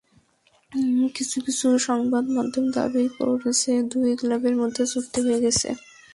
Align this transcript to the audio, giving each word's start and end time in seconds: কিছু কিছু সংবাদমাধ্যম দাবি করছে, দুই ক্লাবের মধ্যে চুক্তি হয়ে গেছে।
কিছু 1.15 1.37
কিছু 1.45 1.67
সংবাদমাধ্যম 1.87 2.65
দাবি 2.75 3.03
করছে, 3.17 3.71
দুই 3.91 4.09
ক্লাবের 4.19 4.55
মধ্যে 4.61 4.83
চুক্তি 4.93 5.19
হয়ে 5.25 5.39
গেছে। 5.45 5.69